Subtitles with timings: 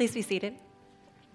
[0.00, 0.54] Please be seated.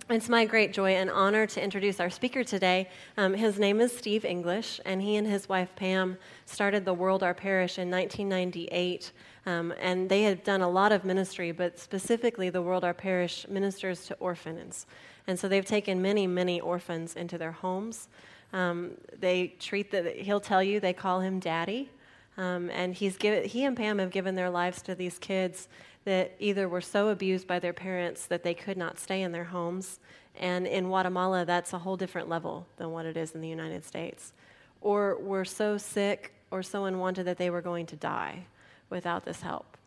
[0.09, 2.89] It's my great joy and honor to introduce our speaker today.
[3.15, 7.21] Um, his name is Steve English, and he and his wife Pam started the World
[7.21, 9.11] Our Parish in 1998.
[9.45, 13.47] Um, and they have done a lot of ministry, but specifically, the World Our Parish
[13.47, 14.87] ministers to orphans.
[15.27, 18.07] And so they've taken many, many orphans into their homes.
[18.51, 21.91] Um, they treat the, he'll tell you, they call him daddy.
[22.37, 25.69] Um, and he's give, he and Pam have given their lives to these kids
[26.05, 29.45] that either were so abused by their parents that they could not stay in their
[29.45, 29.99] homes.
[30.39, 33.83] And in Guatemala, that's a whole different level than what it is in the United
[33.83, 34.33] States.
[34.81, 38.45] Or were so sick or so unwanted that they were going to die
[38.89, 39.77] without this help.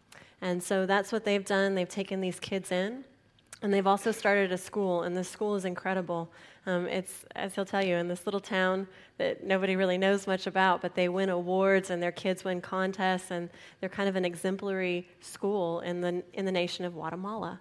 [0.40, 1.74] And so that's what they've done.
[1.74, 3.04] They've taken these kids in.
[3.60, 6.30] And they've also started a school, and this school is incredible.
[6.66, 10.46] Um, it's, as he'll tell you, in this little town that nobody really knows much
[10.46, 14.24] about, but they win awards and their kids win contests, and they're kind of an
[14.24, 17.60] exemplary school in the, in the nation of Guatemala.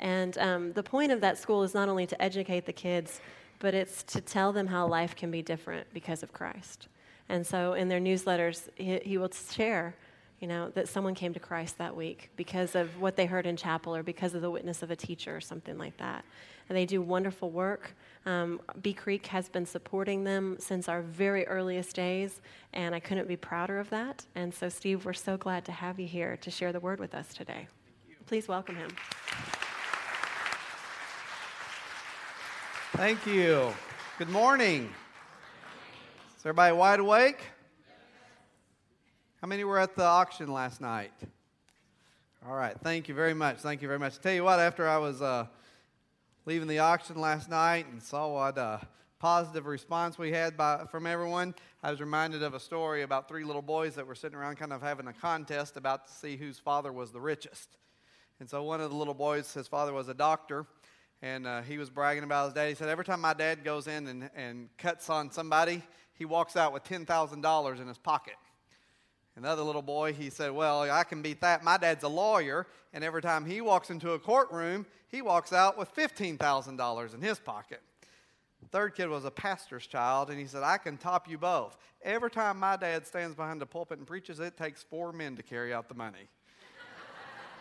[0.00, 3.20] And um, the point of that school is not only to educate the kids,
[3.60, 6.88] but it's to tell them how life can be different because of Christ.
[7.28, 9.94] And so in their newsletters, he, he will share
[10.40, 13.56] you know, that someone came to Christ that week because of what they heard in
[13.56, 16.24] chapel or because of the witness of a teacher or something like that.
[16.68, 17.94] And they do wonderful work.
[18.26, 22.40] Um, Bee Creek has been supporting them since our very earliest days,
[22.72, 24.26] and I couldn't be prouder of that.
[24.34, 27.14] And so, Steve, we're so glad to have you here to share the word with
[27.14, 27.68] us today.
[28.26, 28.90] Please welcome him.
[32.92, 33.72] Thank you.
[34.18, 34.92] Good morning.
[36.36, 37.38] Is everybody wide awake?
[39.42, 41.12] How many were at the auction last night?
[42.48, 42.74] All right.
[42.82, 43.58] Thank you very much.
[43.58, 44.18] Thank you very much.
[44.18, 45.44] Tell you what, after I was uh,
[46.46, 48.78] leaving the auction last night and saw what uh,
[49.18, 53.44] positive response we had by, from everyone, I was reminded of a story about three
[53.44, 56.58] little boys that were sitting around kind of having a contest about to see whose
[56.58, 57.76] father was the richest.
[58.40, 60.64] And so one of the little boys, his father was a doctor,
[61.20, 62.70] and uh, he was bragging about his dad.
[62.70, 65.82] He said, Every time my dad goes in and, and cuts on somebody,
[66.14, 68.36] he walks out with $10,000 in his pocket.
[69.36, 71.62] Another little boy, he said, Well, I can beat that.
[71.62, 75.76] My dad's a lawyer, and every time he walks into a courtroom, he walks out
[75.76, 77.82] with $15,000 in his pocket.
[78.72, 81.76] Third kid was a pastor's child, and he said, I can top you both.
[82.02, 85.42] Every time my dad stands behind the pulpit and preaches, it takes four men to
[85.42, 86.28] carry out the money.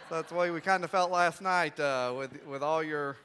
[0.09, 3.18] so that's the way we kind of felt last night uh, with, with all your,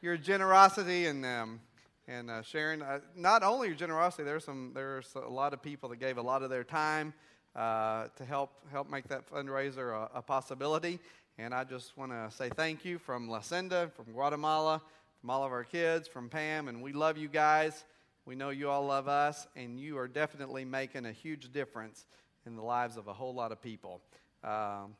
[0.00, 1.60] your generosity and, um,
[2.06, 2.82] and uh, sharing.
[2.82, 6.22] Uh, not only your generosity, there's, some, there's a lot of people that gave a
[6.22, 7.14] lot of their time
[7.56, 10.98] uh, to help help make that fundraiser a, a possibility.
[11.38, 14.80] And I just want to say thank you from La Senda, from Guatemala,
[15.20, 17.84] from all of our kids, from Pam, and we love you guys.
[18.26, 22.06] We know you all love us, and you are definitely making a huge difference
[22.46, 24.00] in the lives of a whole lot of people.
[24.42, 24.96] Um,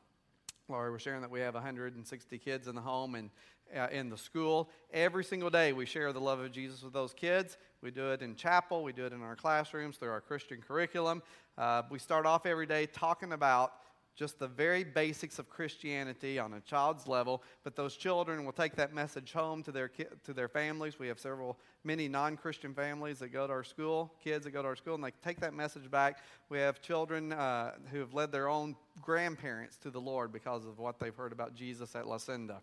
[0.67, 3.29] Laurie, we're sharing that we have 160 kids in the home and
[3.75, 4.69] uh, in the school.
[4.93, 7.57] Every single day, we share the love of Jesus with those kids.
[7.81, 11.21] We do it in chapel, we do it in our classrooms through our Christian curriculum.
[11.57, 13.73] Uh, we start off every day talking about
[14.15, 18.75] just the very basics of Christianity on a child's level, but those children will take
[18.75, 20.97] that message home to their ki- to their families.
[20.97, 24.69] We have several many non-Christian families that go to our school, kids that go to
[24.69, 26.19] our school, and they take that message back.
[26.49, 30.79] We have children uh, who have led their own grandparents to the Lord because of
[30.79, 32.61] what they've heard about Jesus at La Senda.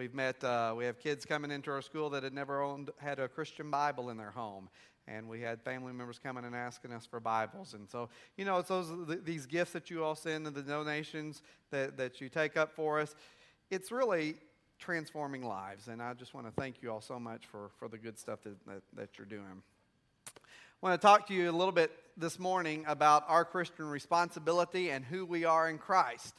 [0.00, 3.18] We've met, uh, we have kids coming into our school that had never owned, had
[3.18, 4.70] a Christian Bible in their home
[5.06, 7.74] and we had family members coming and asking us for Bibles.
[7.74, 8.08] And so,
[8.38, 8.90] you know, it's those
[9.24, 12.98] these gifts that you all send and the donations that, that you take up for
[12.98, 13.14] us.
[13.70, 14.36] It's really
[14.78, 15.88] transforming lives.
[15.88, 18.40] And I just want to thank you all so much for, for the good stuff
[18.44, 19.62] that, that, that you're doing.
[20.26, 20.32] I
[20.80, 25.04] want to talk to you a little bit this morning about our Christian responsibility and
[25.04, 26.34] who we are in Christ.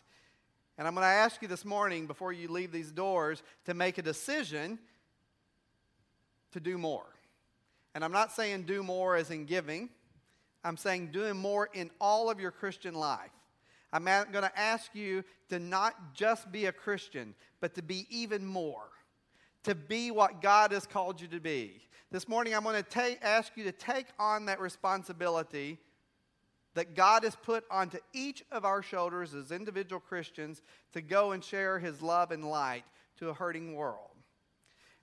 [0.82, 4.00] And I'm going to ask you this morning, before you leave these doors, to make
[4.00, 4.80] a decision
[6.54, 7.06] to do more.
[7.94, 9.90] And I'm not saying do more as in giving,
[10.64, 13.30] I'm saying doing more in all of your Christian life.
[13.94, 18.44] I'm going to ask you to not just be a Christian, but to be even
[18.44, 18.90] more,
[19.66, 21.80] to be what God has called you to be.
[22.10, 25.78] This morning, I'm going to take, ask you to take on that responsibility
[26.74, 30.62] that God has put onto each of our shoulders as individual Christians
[30.94, 32.84] to go and share His love and light
[33.18, 34.12] to a hurting world.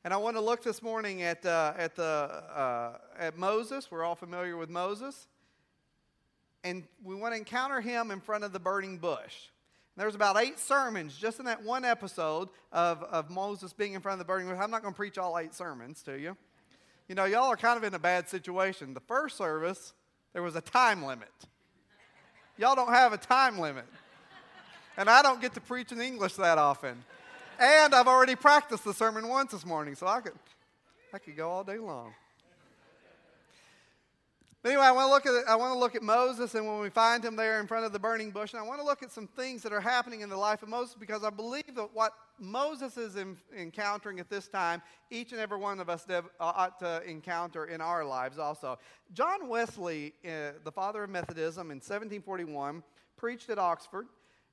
[0.05, 3.91] And I want to look this morning at, uh, at, the, uh, at Moses.
[3.91, 5.26] We're all familiar with Moses.
[6.65, 9.35] And we want to encounter him in front of the burning bush.
[9.97, 14.21] There's about eight sermons just in that one episode of, of Moses being in front
[14.21, 14.56] of the burning bush.
[14.61, 16.37] I'm not going to preach all eight sermons to you.
[17.09, 18.94] You know, y'all are kind of in a bad situation.
[18.94, 19.94] The first service,
[20.35, 21.32] there was a time limit.
[22.59, 23.85] Y'all don't have a time limit.
[24.97, 27.05] And I don't get to preach in English that often.
[27.61, 30.33] and I've already practiced the sermon once this morning, so I could,
[31.15, 32.13] I could go all day long.
[34.61, 36.81] But anyway, I want to look at I want to look at Moses, and when
[36.81, 39.05] we find him there in front of the burning bush, and I want to look
[39.05, 41.91] at some things that are happening in the life of Moses because I believe that
[41.95, 46.25] what Moses is in, encountering at this time, each and every one of us dev,
[46.40, 48.79] uh, ought to encounter in our lives also.
[49.12, 52.82] John Wesley, uh, the father of Methodism, in 1741,
[53.17, 54.06] preached at Oxford,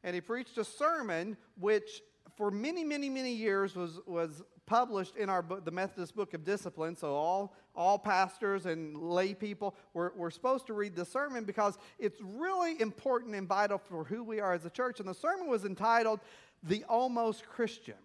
[0.03, 2.01] and he preached a sermon which,
[2.35, 6.43] for many, many, many years, was was published in our book, the Methodist Book of
[6.43, 6.95] Discipline.
[6.95, 11.77] So all, all pastors and lay people were, were supposed to read the sermon because
[11.99, 14.99] it's really important and vital for who we are as a church.
[14.99, 16.19] And the sermon was entitled
[16.65, 17.95] The Almost Christian.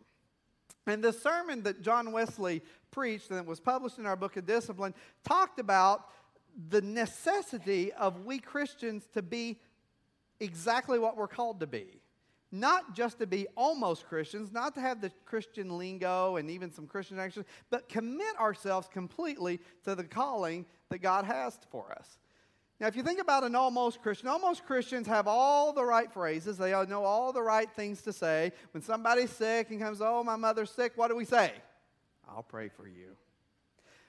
[0.86, 4.94] And the sermon that John Wesley preached and was published in our book of discipline
[5.24, 6.06] talked about
[6.68, 9.58] the necessity of we Christians to be
[10.40, 12.00] exactly what we're called to be
[12.52, 16.86] not just to be almost Christians, not to have the Christian lingo and even some
[16.86, 22.18] Christian actions, but commit ourselves completely to the calling that God has for us.
[22.80, 26.56] Now, if you think about an almost Christian, almost Christians have all the right phrases.
[26.56, 28.52] They know all the right things to say.
[28.72, 31.52] When somebody's sick and comes, oh, my mother's sick, what do we say?
[32.26, 33.16] I'll pray for you.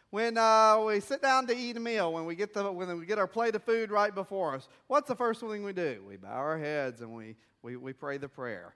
[0.09, 3.05] When uh, we sit down to eat a meal, when we, get the, when we
[3.05, 6.03] get our plate of food right before us, what's the first thing we do?
[6.07, 8.73] We bow our heads and we we, we pray the prayer.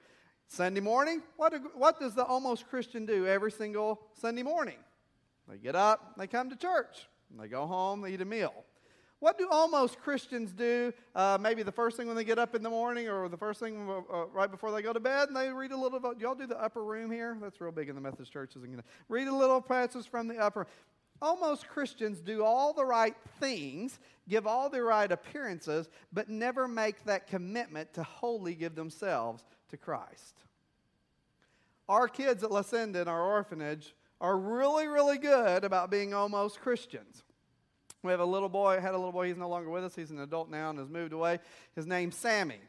[0.48, 4.78] Sunday morning, what, do, what does the almost Christian do every single Sunday morning?
[5.48, 7.08] They get up, they come to church,
[7.38, 8.54] they go home, they eat a meal.
[9.20, 10.94] What do almost Christians do?
[11.16, 13.60] Uh, maybe the first thing when they get up in the morning, or the first
[13.60, 16.00] thing uh, uh right before they go to bed, and they read a little.
[16.00, 17.38] Do y'all do the upper room here?
[17.42, 18.64] That's real big in the Methodist churches.
[19.10, 20.68] Read a little passage from the upper.
[21.22, 27.04] Almost Christians do all the right things, give all the right appearances, but never make
[27.06, 30.36] that commitment to wholly give themselves to Christ.
[31.88, 36.60] Our kids at La Senda in our orphanage are really, really good about being almost
[36.60, 37.24] Christians.
[38.06, 40.12] We have a little boy, had a little boy, he's no longer with us, he's
[40.12, 41.40] an adult now and has moved away.
[41.76, 42.60] His name's Sammy.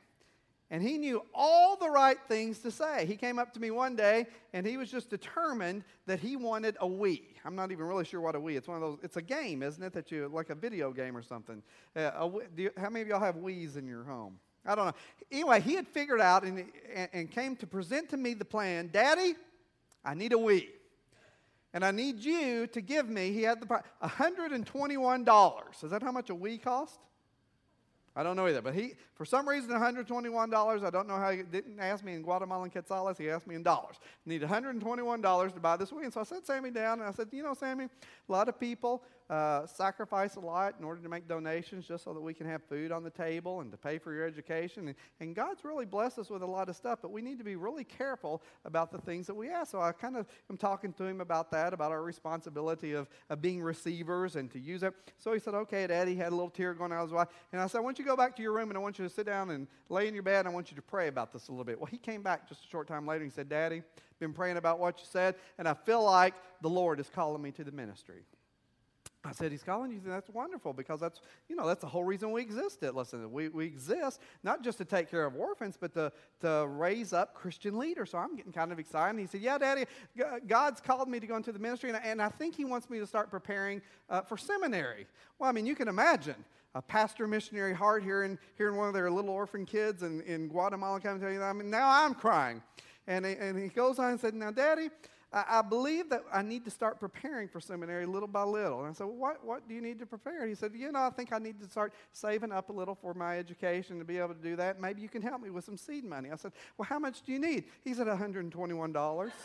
[0.71, 3.07] And he knew all the right things to say.
[3.07, 6.77] He came up to me one day and he was just determined that he wanted
[6.81, 7.23] a Wii.
[7.45, 8.57] I'm not even really sure what a Wii.
[8.57, 8.99] It's one of those.
[9.05, 9.93] It's a game, isn't it?
[9.93, 11.63] That you like a video game or something.
[11.95, 14.41] Uh, you, how many of y'all have Wii's in your home?
[14.67, 14.95] I don't know.
[15.31, 18.91] Anyway, he had figured out and, and, and came to present to me the plan.
[18.93, 19.37] Daddy,
[20.05, 20.67] I need a Wii,
[21.77, 23.33] and I need you to give me.
[23.33, 23.67] He had the
[24.03, 25.85] $121.
[25.85, 26.99] Is that how much a Wii cost?
[28.17, 28.63] I don't know either.
[28.63, 30.83] But he, for some reason, $121.
[30.83, 33.19] I don't know how he didn't ask me in Guatemalan quetzales.
[33.19, 33.97] He asked me in dollars.
[34.03, 36.05] I need $121 to buy this Wii.
[36.05, 38.59] And so I sat Sammy down and I said, You know, Sammy, a lot of
[38.59, 42.47] people uh, sacrifice a lot in order to make donations just so that we can
[42.47, 44.89] have food on the table and to pay for your education.
[44.89, 47.45] And, and God's really blessed us with a lot of stuff, but we need to
[47.45, 49.73] be really careful about the things that we ask.
[49.73, 53.43] So I kind of am talking to him about that, about our responsibility of, of
[53.43, 54.95] being receivers and to use it.
[55.19, 57.27] So he said, Okay, Daddy had a little tear going out of his eye.
[57.53, 58.99] And I said, I want you to go back to your room and I want
[58.99, 61.09] you to sit down and lay in your bed and I want you to pray
[61.09, 61.79] about this a little bit.
[61.79, 63.83] Well, he came back just a short time later and he said, Daddy,
[64.19, 67.51] been praying about what you said, and I feel like the Lord is calling me
[67.53, 68.23] to the ministry.
[69.27, 70.01] I said, He's calling you.
[70.05, 73.29] That's wonderful because that's, you know, that's the whole reason we exist at La Senda,
[73.29, 77.35] we, we exist not just to take care of orphans, but to, to raise up
[77.35, 78.11] Christian leaders.
[78.11, 79.11] So I'm getting kind of excited.
[79.11, 79.85] And he said, Yeah, Daddy,
[80.47, 82.99] God's called me to go into the ministry, and, and I think He wants me
[82.99, 85.07] to start preparing uh, for seminary.
[85.39, 86.37] Well, I mean, you can imagine
[86.75, 90.21] a pastor missionary heart here in, here in one of their little orphan kids in,
[90.23, 91.43] in Guatemala coming to tell you.
[91.43, 92.63] I mean, now I'm crying.
[93.07, 94.91] And, and he goes on and said, Now, Daddy,
[95.33, 98.81] I, I, believe that I need to start preparing for seminary little by little.
[98.81, 100.43] And I said, well, what, what do you need to prepare?
[100.43, 102.95] And he said, You know, I think I need to start saving up a little
[102.95, 104.81] for my education to be able to do that.
[104.81, 106.31] Maybe you can help me with some seed money.
[106.31, 107.65] I said, Well, how much do you need?
[107.85, 109.31] He said, $121.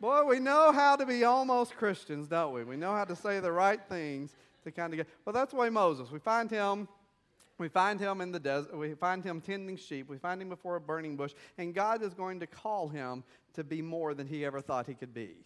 [0.00, 2.64] Boy, we know how to be almost Christians, don't we?
[2.64, 5.08] We know how to say the right things to kind of get.
[5.24, 6.10] Well, that's the way Moses.
[6.10, 6.88] We find him
[7.60, 8.76] we find him in the desert.
[8.76, 10.08] We find him tending sheep.
[10.08, 11.32] We find him before a burning bush.
[11.58, 13.22] And God is going to call him
[13.54, 15.36] to be more than he ever thought he could be.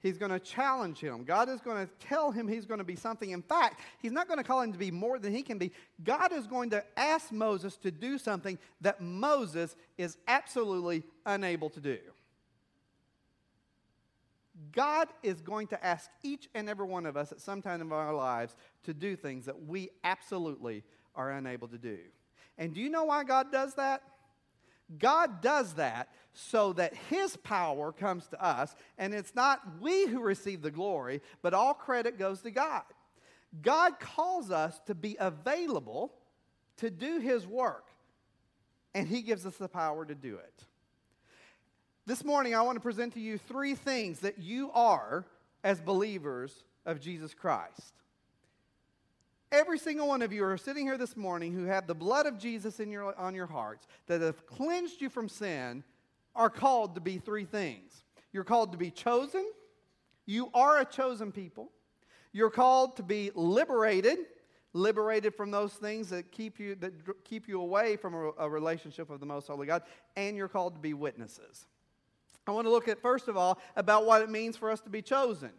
[0.00, 1.24] He's going to challenge him.
[1.24, 3.30] God is going to tell him he's going to be something.
[3.30, 5.72] In fact, he's not going to call him to be more than he can be.
[6.04, 11.80] God is going to ask Moses to do something that Moses is absolutely unable to
[11.80, 11.98] do.
[14.72, 17.90] God is going to ask each and every one of us at some time in
[17.90, 18.54] our lives
[18.84, 20.84] to do things that we absolutely
[21.16, 21.98] are unable to do.
[22.58, 24.02] And do you know why God does that?
[24.98, 30.22] God does that so that His power comes to us, and it's not we who
[30.22, 32.84] receive the glory, but all credit goes to God.
[33.62, 36.12] God calls us to be available
[36.76, 37.86] to do His work.
[38.94, 40.64] and He gives us the power to do it.
[42.06, 45.26] This morning, I want to present to you three things that you are
[45.64, 47.92] as believers of Jesus Christ.
[49.52, 52.26] Every single one of you who are sitting here this morning who have the blood
[52.26, 55.84] of Jesus in your, on your hearts that have cleansed you from sin
[56.34, 58.04] are called to be three things.
[58.32, 59.46] You're called to be chosen.
[60.26, 61.70] You are a chosen people.
[62.32, 64.18] You're called to be liberated,
[64.72, 66.92] liberated from those things that keep you, that
[67.24, 69.82] keep you away from a, a relationship with the Most Holy God.
[70.16, 71.66] And you're called to be witnesses.
[72.46, 74.90] I want to look at, first of all, about what it means for us to
[74.90, 75.50] be chosen.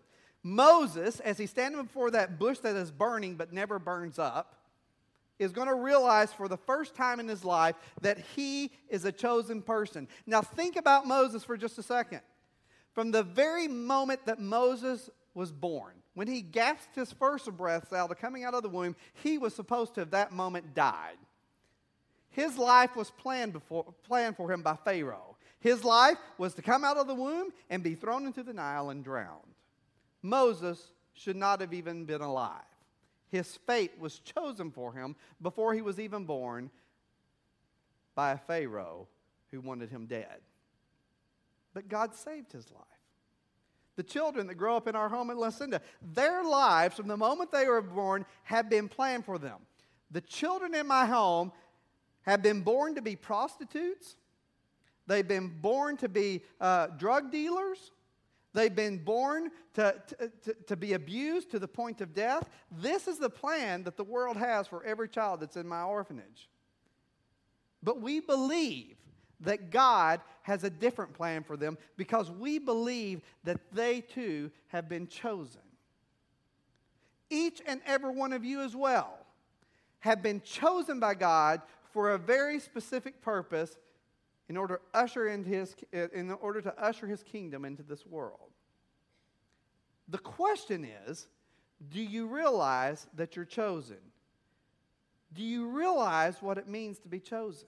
[0.47, 4.55] Moses, as he's standing before that bush that is burning but never burns up,
[5.39, 9.11] is going to realize for the first time in his life that he is a
[9.11, 10.07] chosen person.
[10.25, 12.21] Now, think about Moses for just a second.
[12.93, 18.09] From the very moment that Moses was born, when he gasped his first breaths out
[18.09, 21.17] of coming out of the womb, he was supposed to have that moment died.
[22.31, 25.35] His life was planned, before, planned for him by Pharaoh.
[25.59, 28.89] His life was to come out of the womb and be thrown into the Nile
[28.89, 29.53] and drowned.
[30.27, 32.61] Moses should not have even been alive.
[33.29, 36.69] His fate was chosen for him before he was even born
[38.15, 39.07] by a Pharaoh
[39.51, 40.39] who wanted him dead.
[41.73, 42.83] But God saved his life.
[43.95, 45.81] The children that grow up in our home in La Senda,
[46.13, 49.59] their lives from the moment they were born have been planned for them.
[50.11, 51.51] The children in my home
[52.21, 54.15] have been born to be prostitutes,
[55.07, 57.91] they've been born to be uh, drug dealers,
[58.57, 60.01] They've been born to,
[60.43, 62.49] to, to, be abused to the point of death.
[62.71, 66.49] This is the plan that the world has for every child that's in my orphanage.
[67.83, 68.95] But we believe
[69.41, 74.89] that God has a different plan for them because we believe that they too have
[74.89, 75.61] been chosen.
[77.29, 79.19] Each and every one of you as well
[79.99, 81.61] have been chosen by God
[81.93, 83.77] for a very specific purpose
[84.49, 88.51] in order to usher into his in order to usher his kingdom into this world.
[90.07, 91.27] The question is
[91.91, 93.97] do you realize that you're chosen?
[95.33, 97.67] Do you realize what it means to be chosen?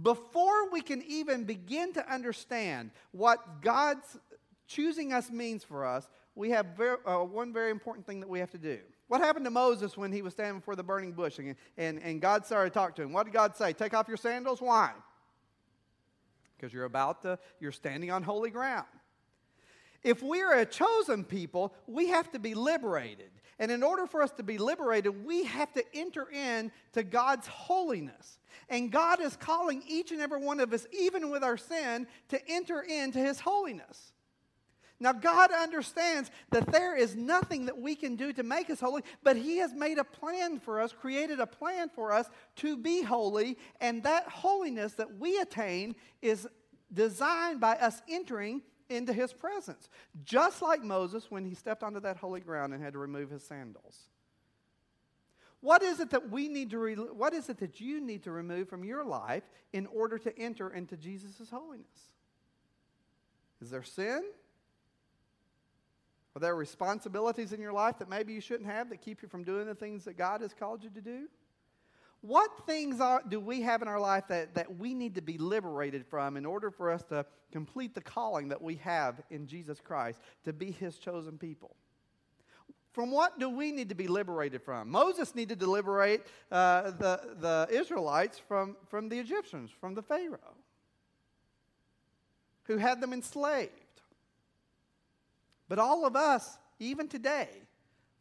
[0.00, 4.18] Before we can even begin to understand what God's
[4.66, 8.40] choosing us means for us, we have very, uh, one very important thing that we
[8.40, 8.78] have to do.
[9.08, 12.20] What happened to Moses when he was standing before the burning bush and, and, and
[12.20, 13.12] God started to talk to him?
[13.12, 13.72] What did God say?
[13.72, 14.60] Take off your sandals?
[14.60, 14.92] Why?
[16.56, 18.86] Because you're about to, you're standing on holy ground.
[20.02, 23.30] If we are a chosen people, we have to be liberated.
[23.58, 28.38] And in order for us to be liberated, we have to enter into God's holiness.
[28.68, 32.40] And God is calling each and every one of us, even with our sin, to
[32.48, 34.12] enter into His holiness.
[35.04, 39.02] Now, God understands that there is nothing that we can do to make us holy,
[39.22, 43.02] but He has made a plan for us, created a plan for us to be
[43.02, 46.48] holy, and that holiness that we attain is
[46.90, 49.90] designed by us entering into his presence.
[50.24, 53.42] Just like Moses when he stepped onto that holy ground and had to remove his
[53.42, 54.04] sandals.
[55.60, 58.30] What is it that we need to re- what is it that you need to
[58.30, 59.42] remove from your life
[59.74, 62.12] in order to enter into Jesus' holiness?
[63.60, 64.22] Is there sin?
[66.36, 69.44] Are there responsibilities in your life that maybe you shouldn't have that keep you from
[69.44, 71.28] doing the things that God has called you to do?
[72.22, 75.36] What things are, do we have in our life that, that we need to be
[75.36, 79.78] liberated from in order for us to complete the calling that we have in Jesus
[79.78, 81.76] Christ to be his chosen people?
[82.92, 84.88] From what do we need to be liberated from?
[84.88, 90.56] Moses needed to liberate uh, the, the Israelites from, from the Egyptians, from the Pharaoh,
[92.64, 93.83] who had them enslaved.
[95.68, 97.48] But all of us, even today,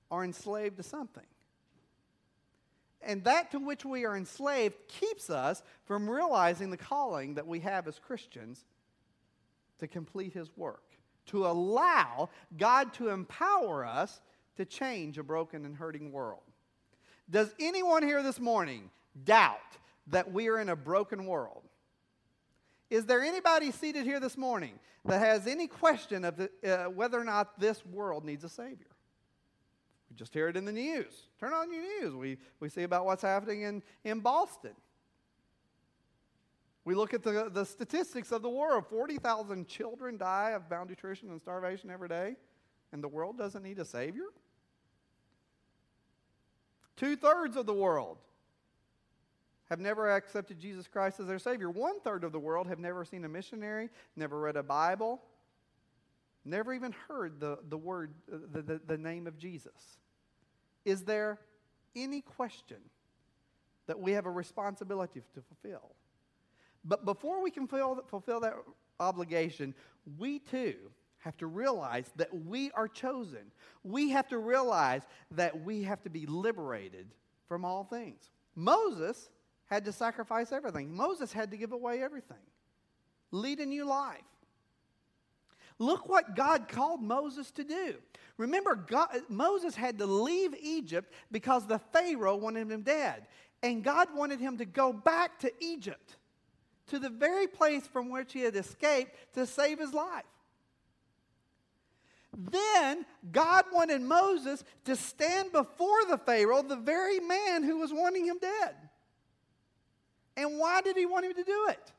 [0.10, 1.24] are enslaved to something.
[3.02, 7.60] And that to which we are enslaved keeps us from realizing the calling that we
[7.60, 8.66] have as Christians
[9.80, 10.84] to complete His work,
[11.28, 14.22] to allow God to empower us
[14.56, 16.44] to change a broken and hurting world.
[17.30, 18.90] Does anyone here this morning
[19.26, 19.58] doubt
[20.08, 21.64] that we are in a broken world?
[22.94, 27.20] Is there anybody seated here this morning that has any question of the, uh, whether
[27.20, 28.86] or not this world needs a Savior?
[30.12, 31.24] We just hear it in the news.
[31.40, 32.14] Turn on your news.
[32.14, 34.74] We, we see about what's happening in, in Boston.
[36.86, 41.42] We look at the, the statistics of the world 40,000 children die of malnutrition and
[41.42, 42.36] starvation every day,
[42.92, 44.28] and the world doesn't need a Savior?
[46.96, 48.20] Two thirds of the world
[49.74, 51.70] have never accepted Jesus Christ as their Savior.
[51.70, 55.22] One third of the world have never seen a missionary, never read a Bible,
[56.46, 59.98] never even heard the, the word, uh, the, the, the name of Jesus.
[60.86, 61.39] Is there
[61.96, 62.77] any question
[63.88, 65.92] that we have a responsibility to fulfill.
[66.86, 68.53] But before we can fulfill that
[69.00, 69.74] obligation,
[70.18, 70.75] we too
[71.20, 73.51] have to realize that we are chosen.
[73.84, 77.08] We have to realize that we have to be liberated
[77.48, 78.30] from all things.
[78.56, 79.30] Moses
[79.65, 82.38] had to sacrifice everything, Moses had to give away everything,
[83.32, 84.22] lead a new life.
[85.79, 87.96] Look what God called Moses to do.
[88.38, 93.27] Remember, God, Moses had to leave Egypt because the Pharaoh wanted him dead.
[93.63, 96.17] And God wanted him to go back to Egypt,
[96.88, 100.25] to the very place from which he had escaped to save his life.
[102.36, 108.25] Then God wanted Moses to stand before the Pharaoh, the very man who was wanting
[108.25, 108.75] him dead.
[110.36, 111.92] And why did he want him to do it?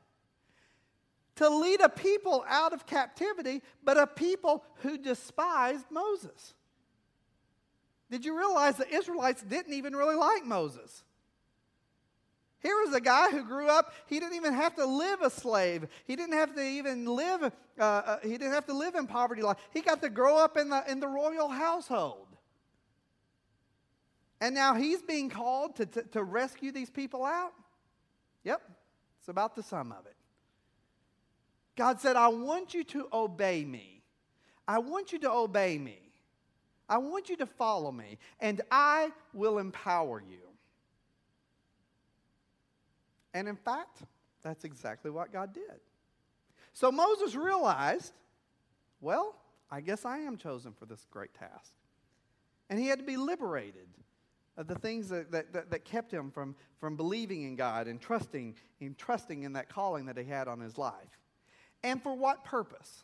[1.37, 6.53] To lead a people out of captivity, but a people who despised Moses.
[8.09, 11.03] Did you realize the Israelites didn't even really like Moses?
[12.61, 15.87] Here was a guy who grew up, he didn't even have to live a slave.
[16.05, 19.43] He didn't have to even live, uh, uh, he didn't have to live in poverty
[19.43, 19.57] life.
[19.71, 22.25] He got to grow up in the, in the royal household.
[24.41, 27.53] And now he's being called to, to, to rescue these people out?
[28.45, 28.61] Yep,
[29.19, 30.15] it's about the sum of it.
[31.75, 34.01] God said, I want you to obey me.
[34.67, 35.99] I want you to obey me.
[36.87, 40.37] I want you to follow me, and I will empower you.
[43.33, 44.03] And in fact,
[44.43, 45.81] that's exactly what God did.
[46.73, 48.13] So Moses realized,
[49.01, 49.35] well,
[49.71, 51.73] I guess I am chosen for this great task.
[52.69, 53.87] And he had to be liberated
[54.57, 57.99] of the things that, that, that, that, kept him from, from believing in God and
[57.99, 61.19] trusting, and trusting in that calling that he had on his life.
[61.83, 63.03] And for what purpose?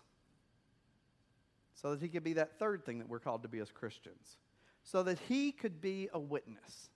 [1.76, 4.38] So that he could be that third thing that we're called to be as Christians.
[4.84, 6.90] So that he could be a witness.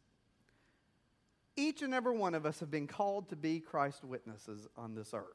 [1.57, 5.13] Each and every one of us have been called to be Christ witnesses on this
[5.13, 5.25] earth.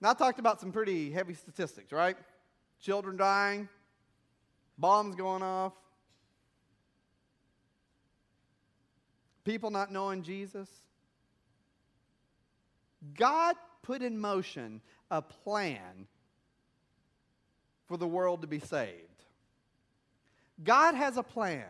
[0.00, 2.16] Now, I talked about some pretty heavy statistics, right?
[2.80, 3.68] Children dying,
[4.78, 5.72] bombs going off,
[9.46, 10.68] people not knowing Jesus.
[13.16, 16.06] God put in motion a plan
[17.86, 19.02] for the world to be saved.
[20.62, 21.64] God has a plan,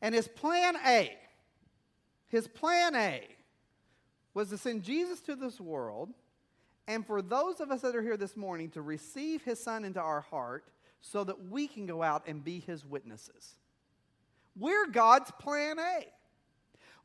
[0.00, 1.16] and his plan A
[2.28, 3.26] his plan A
[4.34, 6.12] was to send Jesus to this world,
[6.86, 10.00] and for those of us that are here this morning to receive his son into
[10.00, 10.64] our heart
[11.00, 13.54] so that we can go out and be his witnesses.
[14.54, 16.06] We're God's plan A.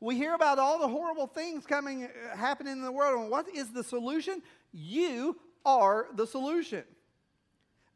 [0.02, 3.46] We hear about all the horrible things coming uh, happening in the world and what
[3.54, 4.42] is the solution?
[4.72, 6.82] You are the solution.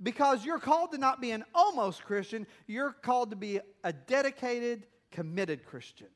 [0.01, 4.87] Because you're called to not be an almost Christian, you're called to be a dedicated,
[5.11, 6.07] committed Christian.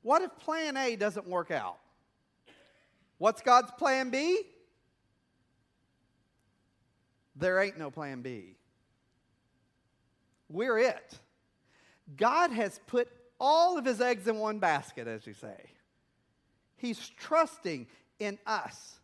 [0.00, 1.76] What if plan A doesn't work out?
[3.18, 4.40] What's God's plan B?
[7.36, 8.56] There ain't no plan B.
[10.48, 11.18] We're it.
[12.16, 13.08] God has put
[13.40, 15.70] all of his eggs in one basket, as you say.
[16.76, 17.86] He's trusting
[18.18, 18.98] in us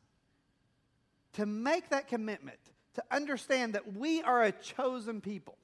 [1.34, 2.58] to make that commitment,
[2.94, 5.56] to understand that we are a chosen people.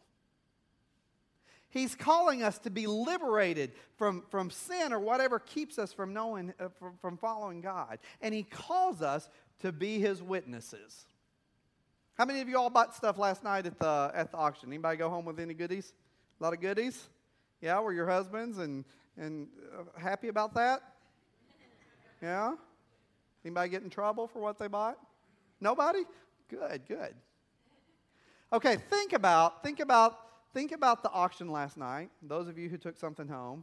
[1.69, 6.55] He's calling us to be liberated from, from sin or whatever keeps us from knowing,
[6.59, 7.99] uh, from, from following God.
[8.23, 9.29] And He calls us
[9.61, 11.05] to be His witnesses.
[12.15, 14.71] How many of you all bought stuff last night at the, at the auction?
[14.71, 15.93] Anybody go home with any goodies?
[16.41, 17.09] A lot of goodies?
[17.61, 18.85] Yeah, were your husbands and,
[19.17, 20.83] and uh, happy about that?
[22.23, 22.55] Yeah?
[23.45, 24.99] Anybody get in trouble for what they bought?
[25.61, 26.05] Nobody?
[26.49, 27.15] Good, good.
[28.53, 30.19] Okay, think about, think about
[30.57, 33.63] think about the auction last night, those of you who took something home.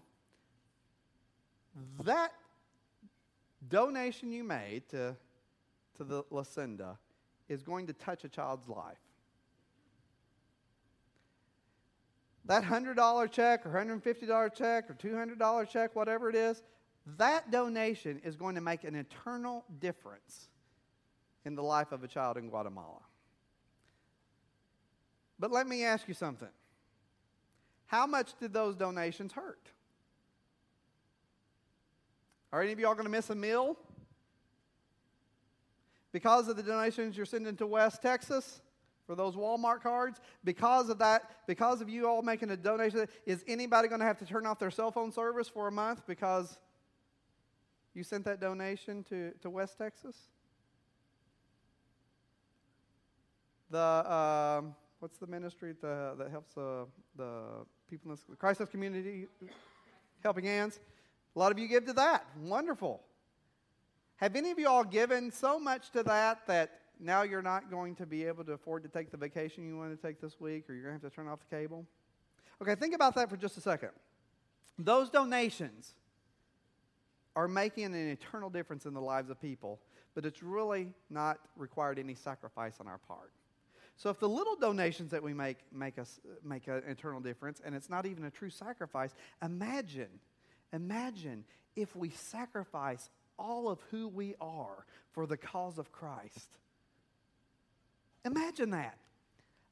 [2.03, 2.32] That
[3.67, 5.15] donation you made to,
[5.97, 6.99] to the La Senda
[7.49, 8.99] is going to touch a child's life.
[12.45, 16.62] That $100 check or $150 check or $200 check, whatever it is,
[17.17, 20.49] that donation is going to make an eternal difference
[21.45, 23.01] in the life of a child in Guatemala.
[25.39, 26.49] But let me ask you something.
[27.86, 29.67] How much did those donations hurt?
[32.51, 33.77] Are any of y'all going to miss a meal?
[36.12, 38.62] Because of the donations you're sending to West Texas
[39.06, 43.44] for those Walmart cards, because of that, because of you all making a donation, is
[43.48, 46.58] anybody going to have to turn off their cell phone service for a month because
[47.94, 50.16] you sent that donation to, to West Texas?
[53.70, 54.62] The, uh,
[55.00, 56.86] what's the ministry the, that helps uh,
[57.18, 59.28] the people in the Crisis community.
[60.24, 60.80] Helping Hands.
[61.36, 62.26] A lot of you give to that.
[62.42, 63.02] Wonderful.
[64.18, 67.95] Have any of you all given so much to that that now you're not going
[67.95, 70.69] to be able to afford to take the vacation you want to take this week
[70.69, 71.86] or you're going to have to turn off the cable?
[72.62, 73.89] Okay, think about that for just a second.
[74.77, 75.93] Those donations
[77.36, 79.79] are making an eternal difference in the lives of people,
[80.13, 83.32] but it's really not required any sacrifice on our part.
[83.95, 87.75] So if the little donations that we make make us make an eternal difference and
[87.75, 90.19] it's not even a true sacrifice, imagine
[90.71, 91.43] imagine
[91.75, 96.58] if we sacrifice all of who we are for the cause of Christ.
[98.25, 98.97] Imagine that.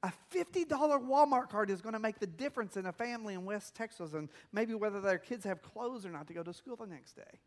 [0.03, 3.75] A $50 Walmart card is going to make the difference in a family in West
[3.75, 6.87] Texas and maybe whether their kids have clothes or not to go to school the
[6.87, 7.39] next day.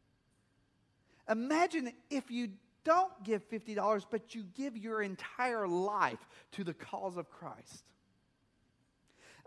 [1.28, 2.50] Imagine if you
[2.84, 7.84] don't give $50, but you give your entire life to the cause of Christ.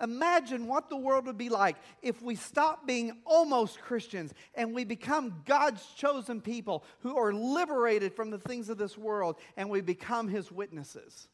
[0.02, 4.84] Imagine what the world would be like if we stop being almost Christians and we
[4.84, 9.82] become God's chosen people who are liberated from the things of this world and we
[9.82, 11.30] become His witnesses.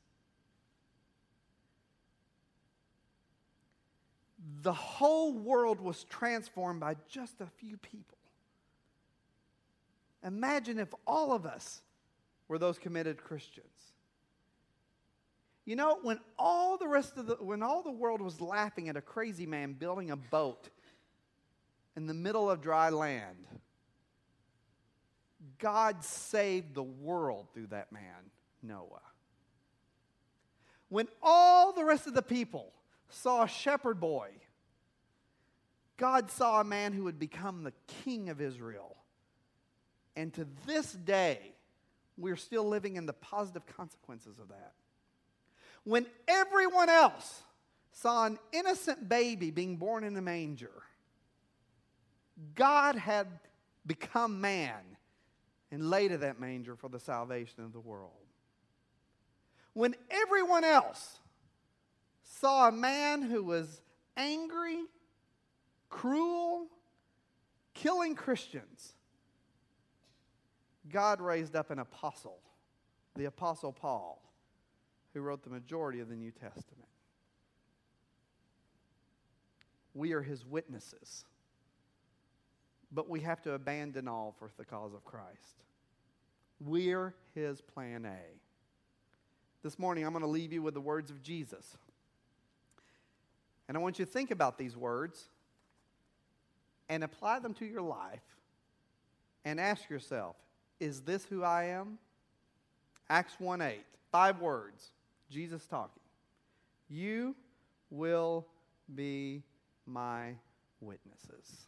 [4.63, 8.17] The whole world was transformed by just a few people.
[10.23, 11.81] Imagine if all of us
[12.47, 13.67] were those committed Christians.
[15.65, 18.95] You know, when all the rest of the when all the world was laughing at
[18.95, 20.69] a crazy man building a boat
[21.97, 23.45] in the middle of dry land,
[25.59, 29.01] God saved the world through that man, Noah.
[30.87, 32.71] When all the rest of the people
[33.09, 34.29] saw a shepherd boy,
[36.03, 37.71] God saw a man who would become the
[38.03, 38.97] king of Israel.
[40.17, 41.39] And to this day,
[42.17, 44.73] we're still living in the positive consequences of that.
[45.85, 47.41] When everyone else
[47.93, 50.83] saw an innocent baby being born in a manger,
[52.53, 53.27] God had
[53.87, 54.81] become man
[55.71, 58.11] and laid in that manger for the salvation of the world.
[59.71, 61.19] When everyone else
[62.25, 63.81] saw a man who was
[64.17, 64.79] angry,
[65.93, 66.65] cruel,
[67.75, 68.93] killing Christians,
[70.91, 72.39] God raised up an apostle,
[73.15, 74.21] the Apostle Paul,
[75.13, 76.89] who wrote the majority of the New Testament.
[79.93, 81.25] We are his witnesses,
[82.91, 85.63] but we have to abandon all for the cause of Christ.
[86.59, 88.17] We're his plan A.
[89.61, 91.77] This morning, I'm going to leave you with the words of Jesus.
[93.67, 95.29] And I want you to think about these words
[96.93, 98.21] and apply them to your life
[99.45, 100.35] and ask yourself
[100.79, 101.97] is this who I am?
[103.09, 103.79] Acts 1 8.
[104.11, 104.91] Five words.
[105.31, 106.03] Jesus talking.
[106.89, 107.35] You
[107.89, 108.45] will
[108.93, 109.41] be
[109.87, 110.35] my
[110.81, 111.65] witnesses.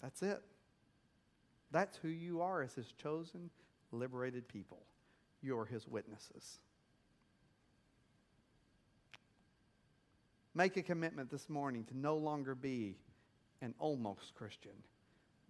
[0.00, 0.40] That's it.
[1.72, 3.50] That's who you are as his chosen,
[3.92, 4.78] liberated people.
[5.42, 6.58] You're his witnesses.
[10.56, 12.96] Make a commitment this morning to no longer be
[13.60, 14.72] an almost Christian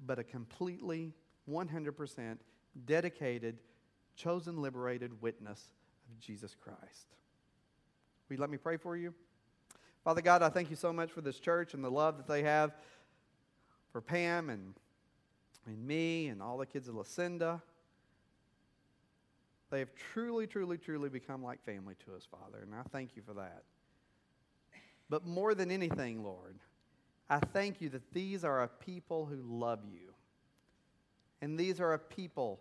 [0.05, 1.13] but a completely
[1.49, 2.39] 100%
[2.85, 3.59] dedicated,
[4.17, 5.63] chosen, liberated witness
[6.11, 7.07] of Jesus Christ.
[8.29, 9.15] Will you let me pray for you?
[10.03, 12.43] Father God, I thank you so much for this church and the love that they
[12.43, 12.75] have
[13.93, 14.75] for Pam and,
[15.67, 17.63] and me and all the kids of La Senda.
[19.71, 23.23] They have truly, truly, truly become like family to us, Father, and I thank you
[23.23, 23.63] for that.
[25.09, 26.59] But more than anything, Lord,
[27.29, 30.15] I thank you that these are a people who love you.
[31.41, 32.61] And these are a people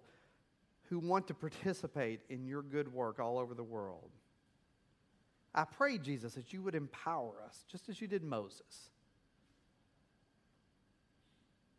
[0.89, 4.11] who want to participate in your good work all over the world.
[5.53, 8.89] I pray, Jesus, that you would empower us, just as you did Moses.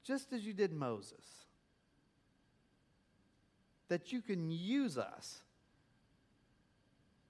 [0.02, 1.24] Just as you did Moses.
[3.88, 5.42] That you can use us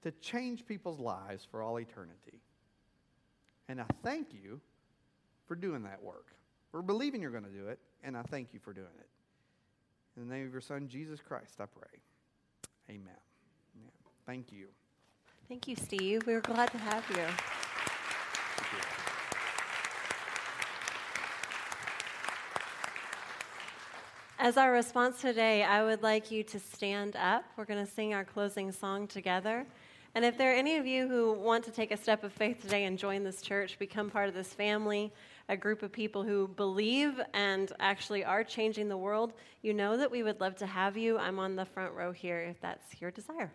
[0.03, 2.41] to change people's lives for all eternity.
[3.69, 4.61] And I thank you
[5.45, 6.27] for doing that work,
[6.71, 9.07] for believing you're going to do it, and I thank you for doing it.
[10.15, 11.99] In the name of your Son, Jesus Christ, I pray.
[12.89, 13.13] Amen.
[13.75, 13.91] Amen.
[14.25, 14.67] Thank you.
[15.47, 16.25] Thank you, Steve.
[16.25, 17.25] We are glad to have you.
[24.39, 27.43] As our response today, I would like you to stand up.
[27.57, 29.65] We're going to sing our closing song together.
[30.17, 32.59] And if there are any of you who want to take a step of faith
[32.63, 35.13] today and join this church, become part of this family,
[35.47, 40.09] a group of people who believe and actually are changing the world, you know that
[40.09, 41.19] we would love to have you.
[41.19, 43.51] I'm on the front row here if that's your desire.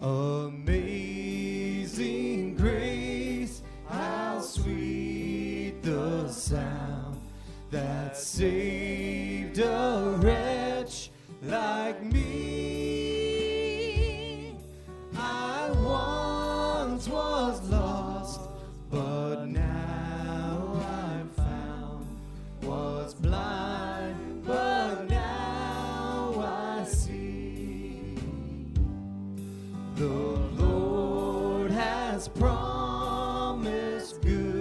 [0.00, 0.66] Amazing
[2.56, 6.91] grace, how sweet the sound
[7.72, 11.10] that saved a wretch
[11.42, 13.34] like me.
[15.16, 18.42] I once was lost,
[18.90, 22.06] but now I'm found.
[22.62, 28.18] Was blind, but now I see.
[29.96, 30.04] The
[30.58, 34.51] Lord has promised good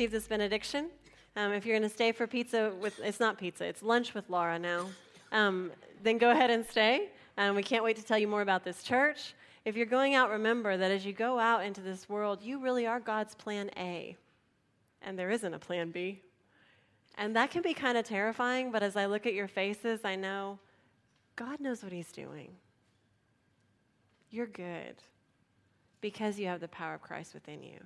[0.00, 0.88] Receive this benediction.
[1.36, 4.30] Um, if you're going to stay for pizza with, it's not pizza, it's lunch with
[4.30, 4.86] Laura now.
[5.30, 7.10] Um, then go ahead and stay.
[7.36, 9.34] Um, we can't wait to tell you more about this church.
[9.66, 12.86] If you're going out, remember that as you go out into this world, you really
[12.86, 14.16] are God's plan A.
[15.02, 16.22] And there isn't a plan B.
[17.18, 20.16] And that can be kind of terrifying, but as I look at your faces, I
[20.16, 20.58] know
[21.36, 22.52] God knows what He's doing.
[24.30, 24.94] You're good
[26.00, 27.80] because you have the power of Christ within you,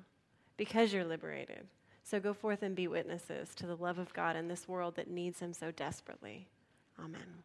[0.57, 1.67] because you're liberated.
[2.05, 5.09] So go forth and be witnesses to the love of God in this world that
[5.09, 6.47] needs Him so desperately.
[7.03, 7.43] Amen.